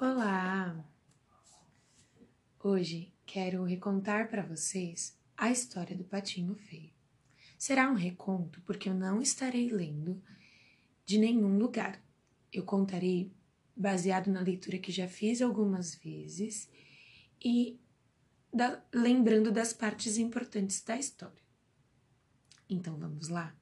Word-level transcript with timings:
Olá! 0.00 0.82
Hoje 2.58 3.12
quero 3.26 3.64
recontar 3.64 4.30
para 4.30 4.40
vocês 4.40 5.14
a 5.36 5.50
história 5.50 5.94
do 5.94 6.04
Patinho 6.04 6.54
Feio. 6.54 6.90
Será 7.58 7.90
um 7.90 7.94
reconto 7.94 8.62
porque 8.62 8.88
eu 8.88 8.94
não 8.94 9.20
estarei 9.20 9.68
lendo 9.68 10.18
de 11.04 11.18
nenhum 11.18 11.58
lugar. 11.58 12.02
Eu 12.50 12.64
contarei 12.64 13.30
baseado 13.76 14.28
na 14.28 14.40
leitura 14.40 14.78
que 14.78 14.90
já 14.90 15.06
fiz 15.06 15.42
algumas 15.42 15.94
vezes 15.96 16.70
e 17.38 17.78
da, 18.50 18.82
lembrando 18.94 19.52
das 19.52 19.74
partes 19.74 20.16
importantes 20.16 20.80
da 20.80 20.96
história. 20.96 21.44
Então 22.70 22.96
vamos 22.96 23.28
lá? 23.28 23.54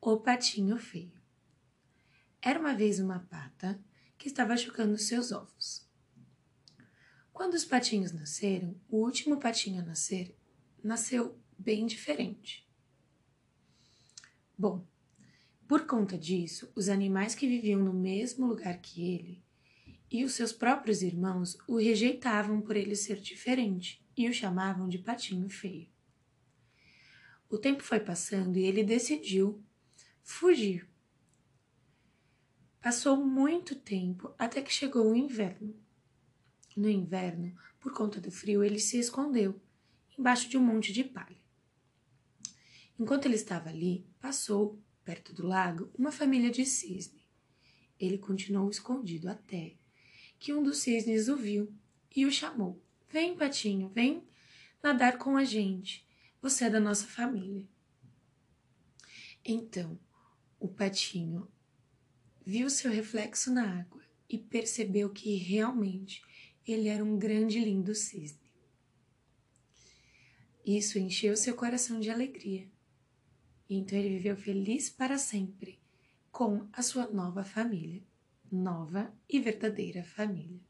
O 0.00 0.16
Patinho 0.16 0.78
Feio. 0.78 1.20
Era 2.40 2.58
uma 2.58 2.74
vez 2.74 2.98
uma 2.98 3.18
pata 3.18 3.78
que 4.18 4.26
estava 4.26 4.56
chocando 4.56 4.98
seus 4.98 5.30
ovos. 5.30 5.88
Quando 7.32 7.54
os 7.54 7.64
patinhos 7.64 8.12
nasceram, 8.12 8.74
o 8.88 8.96
último 8.96 9.38
patinho 9.38 9.80
a 9.80 9.84
nascer 9.84 10.36
nasceu 10.82 11.38
bem 11.56 11.86
diferente. 11.86 12.68
Bom, 14.56 14.84
por 15.68 15.86
conta 15.86 16.18
disso, 16.18 16.72
os 16.74 16.88
animais 16.88 17.34
que 17.34 17.46
viviam 17.46 17.80
no 17.80 17.92
mesmo 17.92 18.46
lugar 18.46 18.80
que 18.80 19.08
ele 19.08 19.42
e 20.10 20.24
os 20.24 20.32
seus 20.32 20.52
próprios 20.52 21.02
irmãos 21.02 21.56
o 21.68 21.76
rejeitavam 21.76 22.60
por 22.60 22.74
ele 22.74 22.96
ser 22.96 23.20
diferente 23.20 24.04
e 24.16 24.28
o 24.28 24.32
chamavam 24.32 24.88
de 24.88 24.98
patinho 24.98 25.48
feio. 25.48 25.88
O 27.48 27.56
tempo 27.56 27.82
foi 27.82 28.00
passando 28.00 28.56
e 28.56 28.64
ele 28.64 28.82
decidiu 28.82 29.62
fugir 30.22 30.88
Passou 32.80 33.16
muito 33.16 33.74
tempo 33.74 34.32
até 34.38 34.62
que 34.62 34.72
chegou 34.72 35.10
o 35.10 35.16
inverno. 35.16 35.74
No 36.76 36.88
inverno, 36.88 37.56
por 37.80 37.92
conta 37.92 38.20
do 38.20 38.30
frio, 38.30 38.62
ele 38.62 38.78
se 38.78 38.98
escondeu 38.98 39.60
embaixo 40.16 40.48
de 40.48 40.56
um 40.56 40.64
monte 40.64 40.92
de 40.92 41.02
palha. 41.02 41.36
Enquanto 42.98 43.26
ele 43.26 43.34
estava 43.34 43.68
ali, 43.68 44.06
passou, 44.20 44.80
perto 45.04 45.32
do 45.32 45.46
lago, 45.46 45.90
uma 45.96 46.12
família 46.12 46.50
de 46.50 46.64
cisne. 46.64 47.24
Ele 47.98 48.18
continuou 48.18 48.70
escondido 48.70 49.28
até 49.28 49.76
que 50.38 50.52
um 50.52 50.62
dos 50.62 50.78
cisnes 50.78 51.28
o 51.28 51.36
viu 51.36 51.72
e 52.14 52.26
o 52.26 52.30
chamou: 52.32 52.80
Vem, 53.08 53.36
patinho, 53.36 53.88
vem 53.88 54.22
nadar 54.82 55.18
com 55.18 55.36
a 55.36 55.44
gente. 55.44 56.06
Você 56.40 56.64
é 56.66 56.70
da 56.70 56.78
nossa 56.78 57.06
família. 57.06 57.68
Então, 59.44 59.98
o 60.60 60.68
patinho 60.68 61.48
viu 62.48 62.70
seu 62.70 62.90
reflexo 62.90 63.52
na 63.52 63.80
água 63.80 64.02
e 64.26 64.38
percebeu 64.38 65.10
que 65.10 65.36
realmente 65.36 66.22
ele 66.66 66.88
era 66.88 67.04
um 67.04 67.18
grande 67.18 67.58
e 67.58 67.64
lindo 67.64 67.94
cisne. 67.94 68.50
Isso 70.64 70.98
encheu 70.98 71.36
seu 71.36 71.54
coração 71.54 72.00
de 72.00 72.08
alegria. 72.08 72.66
Então 73.68 73.98
ele 73.98 74.16
viveu 74.16 74.34
feliz 74.34 74.88
para 74.88 75.18
sempre 75.18 75.78
com 76.32 76.66
a 76.72 76.80
sua 76.80 77.06
nova 77.08 77.44
família, 77.44 78.02
nova 78.50 79.14
e 79.28 79.38
verdadeira 79.38 80.02
família. 80.02 80.62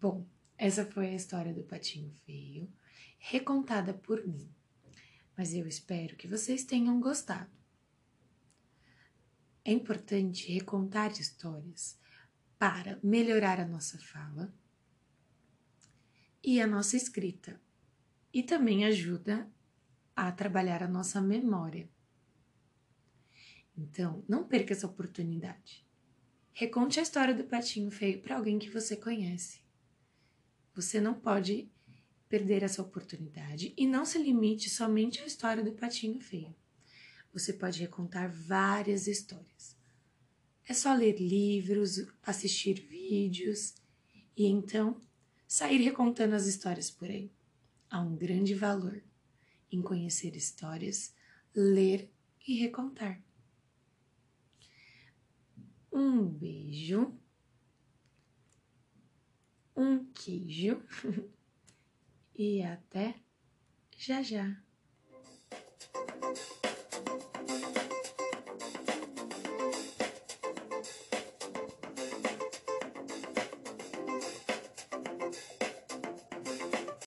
Bom, 0.00 0.24
essa 0.56 0.86
foi 0.86 1.08
a 1.08 1.16
história 1.16 1.52
do 1.52 1.64
Patinho 1.64 2.12
Feio, 2.24 2.72
recontada 3.18 3.92
por 3.92 4.24
mim 4.24 4.48
mas 5.40 5.54
eu 5.54 5.66
espero 5.66 6.16
que 6.16 6.28
vocês 6.28 6.64
tenham 6.64 7.00
gostado. 7.00 7.50
É 9.64 9.72
importante 9.72 10.52
recontar 10.52 11.12
histórias 11.12 11.98
para 12.58 13.00
melhorar 13.02 13.58
a 13.58 13.66
nossa 13.66 13.98
fala 14.00 14.52
e 16.44 16.60
a 16.60 16.66
nossa 16.66 16.94
escrita, 16.94 17.58
e 18.34 18.42
também 18.42 18.84
ajuda 18.84 19.50
a 20.14 20.30
trabalhar 20.30 20.82
a 20.82 20.88
nossa 20.88 21.22
memória. 21.22 21.88
Então, 23.74 24.22
não 24.28 24.46
perca 24.46 24.74
essa 24.74 24.86
oportunidade. 24.86 25.88
Reconte 26.52 27.00
a 27.00 27.02
história 27.02 27.34
do 27.34 27.44
patinho 27.44 27.90
feio 27.90 28.20
para 28.20 28.36
alguém 28.36 28.58
que 28.58 28.68
você 28.68 28.94
conhece. 28.94 29.62
Você 30.74 31.00
não 31.00 31.14
pode 31.14 31.72
perder 32.30 32.62
essa 32.62 32.80
oportunidade 32.80 33.74
e 33.76 33.84
não 33.88 34.04
se 34.04 34.16
limite 34.16 34.70
somente 34.70 35.20
à 35.20 35.26
história 35.26 35.64
do 35.64 35.72
patinho 35.72 36.20
feio. 36.20 36.54
Você 37.32 37.52
pode 37.52 37.80
recontar 37.80 38.32
várias 38.32 39.08
histórias. 39.08 39.76
É 40.64 40.72
só 40.72 40.94
ler 40.94 41.20
livros, 41.20 42.06
assistir 42.22 42.74
vídeos 42.74 43.74
e 44.36 44.46
então 44.46 45.00
sair 45.46 45.82
recontando 45.82 46.36
as 46.36 46.46
histórias 46.46 46.88
por 46.88 47.08
aí. 47.08 47.32
Há 47.90 48.00
um 48.00 48.14
grande 48.14 48.54
valor 48.54 49.02
em 49.70 49.82
conhecer 49.82 50.36
histórias, 50.36 51.12
ler 51.52 52.08
e 52.46 52.54
recontar. 52.54 53.20
Um 55.92 56.24
beijo, 56.24 57.12
um 59.76 60.04
queijo. 60.12 60.80
e 62.34 62.62
até 62.62 63.14
já 63.96 64.22
já. 64.22 64.69